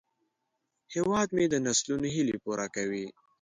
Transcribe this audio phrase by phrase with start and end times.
[0.93, 3.05] هیواد مې د نسلونو هیلې پوره کوي